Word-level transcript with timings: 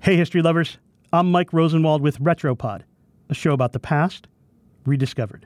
Hey, 0.00 0.16
history 0.16 0.42
lovers. 0.42 0.78
I'm 1.12 1.32
Mike 1.32 1.52
Rosenwald 1.52 2.02
with 2.02 2.20
Retropod, 2.20 2.82
a 3.28 3.34
show 3.34 3.52
about 3.52 3.72
the 3.72 3.80
past 3.80 4.28
rediscovered. 4.86 5.44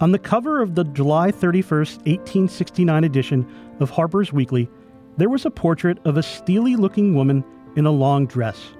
On 0.00 0.12
the 0.12 0.20
cover 0.20 0.62
of 0.62 0.76
the 0.76 0.84
July 0.84 1.32
31st, 1.32 1.96
1869 2.06 3.02
edition 3.02 3.44
of 3.80 3.90
Harper's 3.90 4.32
Weekly, 4.32 4.70
there 5.16 5.28
was 5.28 5.44
a 5.44 5.50
portrait 5.50 5.98
of 6.04 6.16
a 6.16 6.22
steely 6.22 6.76
looking 6.76 7.12
woman 7.12 7.44
in 7.74 7.84
a 7.84 7.90
long 7.90 8.26
dress, 8.26 8.70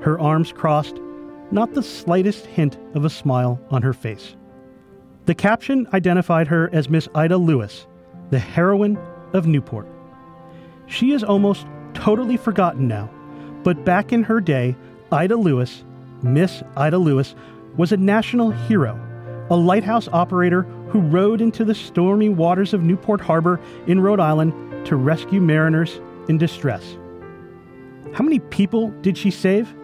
her 0.00 0.18
arms 0.20 0.52
crossed, 0.52 1.00
not 1.50 1.74
the 1.74 1.82
slightest 1.82 2.46
hint 2.46 2.78
of 2.94 3.04
a 3.04 3.10
smile 3.10 3.60
on 3.70 3.82
her 3.82 3.92
face. 3.92 4.36
The 5.26 5.34
caption 5.34 5.88
identified 5.92 6.46
her 6.46 6.70
as 6.72 6.88
Miss 6.88 7.08
Ida 7.16 7.36
Lewis, 7.36 7.88
the 8.30 8.38
heroine 8.38 8.96
of 9.32 9.48
Newport. 9.48 9.88
She 10.88 11.12
is 11.12 11.22
almost 11.22 11.66
totally 11.94 12.36
forgotten 12.36 12.88
now, 12.88 13.10
but 13.62 13.84
back 13.84 14.12
in 14.12 14.22
her 14.24 14.40
day, 14.40 14.76
Ida 15.12 15.36
Lewis, 15.36 15.84
Miss 16.22 16.62
Ida 16.76 16.98
Lewis, 16.98 17.34
was 17.76 17.92
a 17.92 17.96
national 17.96 18.50
hero 18.50 18.98
a 19.50 19.56
lighthouse 19.56 20.08
operator 20.08 20.62
who 20.90 21.00
rode 21.00 21.40
into 21.40 21.64
the 21.64 21.74
stormy 21.74 22.28
waters 22.28 22.74
of 22.74 22.82
Newport 22.82 23.20
Harbor 23.20 23.60
in 23.86 24.00
Rhode 24.00 24.20
Island 24.20 24.52
to 24.86 24.96
rescue 24.96 25.40
mariners 25.40 26.00
in 26.28 26.38
distress. 26.38 26.96
How 28.12 28.24
many 28.24 28.38
people 28.38 28.90
did 29.02 29.16
she 29.16 29.30
save? 29.30 29.74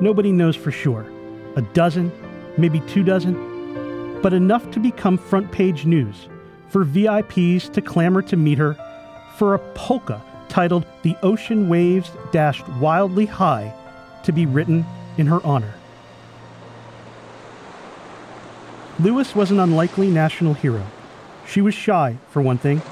Nobody 0.00 0.32
knows 0.32 0.56
for 0.56 0.70
sure. 0.70 1.06
A 1.56 1.62
dozen, 1.62 2.12
maybe 2.56 2.80
two 2.80 3.02
dozen, 3.02 4.20
but 4.22 4.32
enough 4.32 4.70
to 4.72 4.80
become 4.80 5.18
front 5.18 5.52
page 5.52 5.84
news, 5.84 6.28
for 6.68 6.84
VIPs 6.84 7.72
to 7.72 7.80
clamor 7.80 8.22
to 8.22 8.36
meet 8.36 8.58
her, 8.58 8.76
for 9.36 9.54
a 9.54 9.58
polka 9.74 10.22
titled 10.52 10.84
The 11.02 11.16
Ocean 11.22 11.70
Waves 11.70 12.10
Dashed 12.30 12.68
Wildly 12.68 13.24
High 13.24 13.72
to 14.22 14.32
be 14.32 14.44
written 14.44 14.84
in 15.16 15.26
her 15.26 15.44
honor. 15.46 15.72
Lewis 19.00 19.34
was 19.34 19.50
an 19.50 19.58
unlikely 19.58 20.10
national 20.10 20.52
hero. 20.52 20.86
She 21.48 21.62
was 21.62 21.72
shy, 21.72 22.18
for 22.28 22.42
one 22.42 22.58
thing, 22.58 22.82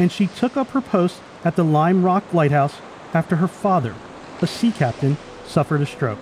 and 0.00 0.10
she 0.10 0.26
took 0.26 0.56
up 0.56 0.70
her 0.70 0.80
post 0.80 1.20
at 1.44 1.54
the 1.54 1.62
Lime 1.62 2.04
Rock 2.04 2.24
Lighthouse 2.34 2.74
after 3.14 3.36
her 3.36 3.46
father, 3.46 3.94
a 4.42 4.46
sea 4.48 4.72
captain, 4.72 5.16
suffered 5.46 5.82
a 5.82 5.86
stroke. 5.86 6.18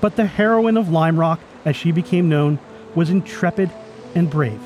But 0.00 0.14
the 0.14 0.26
heroine 0.26 0.76
of 0.76 0.88
Lime 0.88 1.18
Rock, 1.18 1.40
as 1.64 1.74
she 1.74 1.90
became 1.90 2.28
known, 2.28 2.60
was 2.94 3.10
intrepid 3.10 3.72
and 4.14 4.30
brave. 4.30 4.62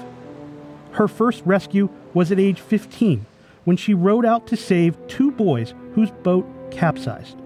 Her 0.92 1.08
first 1.08 1.42
rescue 1.46 1.88
was 2.12 2.30
at 2.30 2.38
age 2.38 2.60
15 2.60 3.24
when 3.68 3.76
she 3.76 3.92
rowed 3.92 4.24
out 4.24 4.46
to 4.46 4.56
save 4.56 4.96
two 5.08 5.30
boys 5.30 5.74
whose 5.92 6.10
boat 6.22 6.46
capsized. 6.70 7.36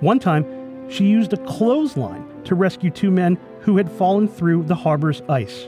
One 0.00 0.18
time, 0.18 0.90
she 0.90 1.06
used 1.06 1.32
a 1.32 1.42
clothesline 1.46 2.42
to 2.44 2.54
rescue 2.54 2.90
two 2.90 3.10
men 3.10 3.38
who 3.60 3.78
had 3.78 3.90
fallen 3.90 4.28
through 4.28 4.64
the 4.64 4.74
harbor's 4.74 5.22
ice. 5.30 5.66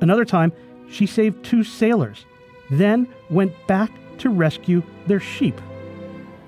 Another 0.00 0.24
time, 0.24 0.52
she 0.88 1.06
saved 1.06 1.44
two 1.44 1.64
sailors, 1.64 2.24
then 2.70 3.08
went 3.30 3.52
back 3.66 3.90
to 4.18 4.30
rescue 4.30 4.80
their 5.08 5.18
sheep. 5.18 5.60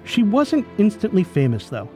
She 0.04 0.22
wasn't 0.22 0.68
instantly 0.78 1.24
famous, 1.24 1.68
though. 1.68 1.88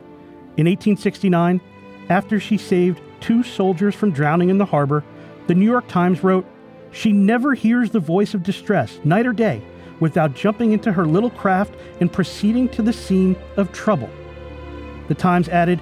In 0.57 0.67
1869, 0.67 1.61
after 2.09 2.41
she 2.41 2.59
saved 2.59 3.01
two 3.21 3.45
soldiers 3.45 3.95
from 3.95 4.11
drowning 4.11 4.51
in 4.51 4.59
the 4.59 4.65
harbor, 4.65 5.05
the 5.47 5.55
New 5.55 5.71
York 5.71 5.87
Times 5.87 6.25
wrote, 6.25 6.45
She 6.91 7.13
never 7.13 7.55
hears 7.55 7.93
the 7.93 8.01
voice 8.01 8.35
of 8.35 8.43
distress, 8.43 8.99
night 9.05 9.29
or 9.29 9.33
day, 9.33 9.63
without 10.01 10.35
jumping 10.35 10.73
into 10.73 10.93
her 10.93 11.07
little 11.07 11.31
craft 11.31 11.75
and 12.01 12.13
proceeding 12.13 12.69
to 12.71 12.83
the 12.83 12.93
scene 12.93 13.37
of 13.57 13.73
trouble. 13.73 14.11
The 15.09 15.15
Times 15.15 15.49
added, 15.49 15.81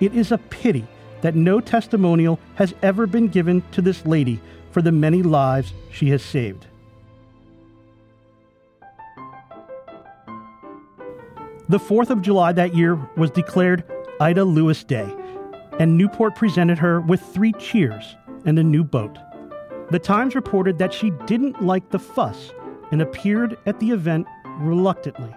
It 0.00 0.14
is 0.14 0.32
a 0.32 0.38
pity 0.38 0.86
that 1.20 1.34
no 1.34 1.60
testimonial 1.60 2.38
has 2.56 2.74
ever 2.82 3.06
been 3.06 3.28
given 3.28 3.62
to 3.72 3.82
this 3.82 4.04
lady 4.04 4.40
for 4.70 4.82
the 4.82 4.92
many 4.92 5.22
lives 5.22 5.72
she 5.90 6.10
has 6.10 6.22
saved. 6.22 6.66
The 11.68 11.78
4th 11.78 12.10
of 12.10 12.22
July 12.22 12.52
that 12.52 12.74
year 12.74 12.98
was 13.16 13.30
declared 13.30 13.84
Ida 14.20 14.44
Lewis 14.44 14.84
Day, 14.84 15.14
and 15.78 15.96
Newport 15.96 16.34
presented 16.34 16.78
her 16.78 17.00
with 17.00 17.20
three 17.20 17.52
cheers 17.54 18.16
and 18.44 18.58
a 18.58 18.62
new 18.62 18.84
boat. 18.84 19.16
The 19.90 19.98
Times 19.98 20.34
reported 20.34 20.78
that 20.78 20.92
she 20.92 21.10
didn't 21.26 21.62
like 21.62 21.90
the 21.90 21.98
fuss 21.98 22.52
and 22.92 23.02
appeared 23.02 23.58
at 23.66 23.80
the 23.80 23.90
event 23.90 24.26
reluctantly. 24.58 25.34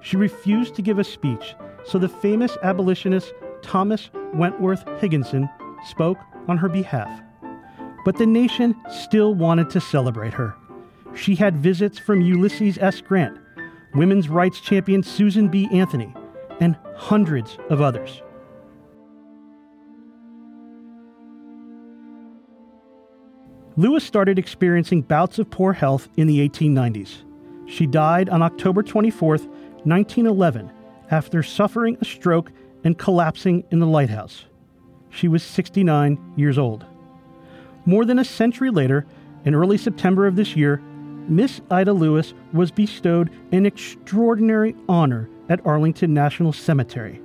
She 0.00 0.16
refused 0.16 0.74
to 0.74 0.82
give 0.82 0.98
a 0.98 1.04
speech, 1.04 1.54
so 1.84 1.98
the 1.98 2.08
famous 2.08 2.56
abolitionist 2.62 3.32
Thomas 3.62 4.10
Wentworth 4.34 4.84
Higginson 4.98 5.48
spoke 5.86 6.18
on 6.48 6.56
her 6.56 6.68
behalf. 6.68 7.20
But 8.04 8.16
the 8.16 8.26
nation 8.26 8.74
still 8.90 9.34
wanted 9.34 9.70
to 9.70 9.80
celebrate 9.80 10.32
her. 10.32 10.54
She 11.14 11.34
had 11.34 11.56
visits 11.56 11.98
from 11.98 12.22
Ulysses 12.22 12.78
S. 12.78 13.00
Grant, 13.00 13.38
women's 13.94 14.28
rights 14.28 14.60
champion 14.60 15.02
Susan 15.02 15.48
B. 15.48 15.68
Anthony, 15.70 16.14
and 16.60 16.76
hundreds 16.96 17.58
of 17.68 17.80
others. 17.80 18.22
Lewis 23.76 24.04
started 24.04 24.38
experiencing 24.38 25.02
bouts 25.02 25.38
of 25.38 25.50
poor 25.50 25.72
health 25.72 26.08
in 26.16 26.26
the 26.26 26.48
1890s. 26.48 27.22
She 27.66 27.86
died 27.86 28.28
on 28.28 28.42
October 28.42 28.82
24, 28.82 29.28
1911, 29.28 30.72
after 31.10 31.42
suffering 31.42 31.96
a 32.00 32.04
stroke 32.04 32.50
and 32.82 32.98
collapsing 32.98 33.64
in 33.70 33.78
the 33.78 33.86
lighthouse. 33.86 34.44
She 35.08 35.28
was 35.28 35.42
69 35.42 36.34
years 36.36 36.58
old. 36.58 36.84
More 37.84 38.04
than 38.04 38.18
a 38.18 38.24
century 38.24 38.70
later, 38.70 39.06
in 39.44 39.54
early 39.54 39.78
September 39.78 40.26
of 40.26 40.36
this 40.36 40.56
year, 40.56 40.78
Miss 41.28 41.60
Ida 41.70 41.92
Lewis 41.92 42.34
was 42.52 42.70
bestowed 42.72 43.30
an 43.52 43.66
extraordinary 43.66 44.74
honor 44.88 45.28
at 45.48 45.64
Arlington 45.64 46.12
National 46.12 46.52
Cemetery. 46.52 47.20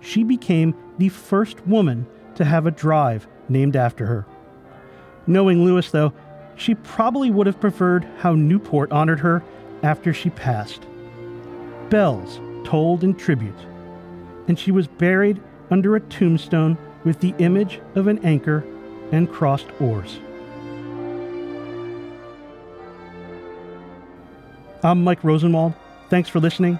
She 0.00 0.22
became 0.22 0.74
the 0.98 1.08
first 1.08 1.66
woman 1.66 2.06
to 2.34 2.44
have 2.44 2.66
a 2.66 2.70
drive 2.70 3.26
named 3.48 3.74
after 3.74 4.06
her. 4.06 4.26
Knowing 5.28 5.62
Lewis, 5.62 5.90
though, 5.90 6.12
she 6.56 6.74
probably 6.74 7.30
would 7.30 7.46
have 7.46 7.60
preferred 7.60 8.08
how 8.18 8.34
Newport 8.34 8.90
honored 8.90 9.20
her 9.20 9.44
after 9.82 10.12
she 10.12 10.30
passed. 10.30 10.86
Bells 11.90 12.40
tolled 12.64 13.04
in 13.04 13.14
tribute 13.14 13.54
and 14.48 14.58
she 14.58 14.72
was 14.72 14.88
buried 14.88 15.40
under 15.70 15.94
a 15.94 16.00
tombstone 16.00 16.76
with 17.04 17.20
the 17.20 17.34
image 17.38 17.80
of 17.94 18.06
an 18.06 18.18
anchor 18.24 18.64
and 19.12 19.30
crossed 19.30 19.66
oars. 19.80 20.18
I'm 24.82 25.04
Mike 25.04 25.22
Rosenwald. 25.22 25.74
Thanks 26.08 26.28
for 26.28 26.40
listening. 26.40 26.78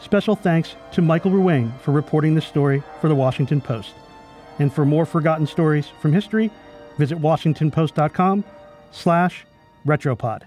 Special 0.00 0.36
thanks 0.36 0.76
to 0.92 1.02
Michael 1.02 1.32
Ruane 1.32 1.76
for 1.80 1.90
reporting 1.90 2.34
this 2.34 2.46
story 2.46 2.84
for 3.00 3.08
the 3.08 3.14
Washington 3.16 3.60
Post. 3.60 3.94
And 4.60 4.72
for 4.72 4.84
more 4.84 5.06
forgotten 5.06 5.46
stories 5.46 5.88
from 6.00 6.12
history, 6.12 6.52
visit 6.98 7.18
washingtonpost.com 7.18 8.44
slash 8.90 9.46
retropod. 9.86 10.42